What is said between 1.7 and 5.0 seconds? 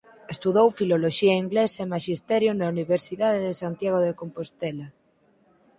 e Maxisterio na Universidade de Santiago de Compostela.